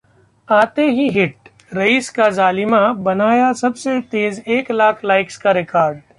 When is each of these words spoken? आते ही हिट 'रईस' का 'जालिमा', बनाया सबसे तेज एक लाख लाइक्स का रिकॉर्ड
आते 0.49 0.89
ही 0.89 1.07
हिट 1.09 1.49
'रईस' 1.73 2.09
का 2.09 2.29
'जालिमा', 2.29 2.93
बनाया 3.03 3.51
सबसे 3.53 3.99
तेज 4.11 4.43
एक 4.47 4.71
लाख 4.71 5.05
लाइक्स 5.05 5.37
का 5.37 5.51
रिकॉर्ड 5.51 6.01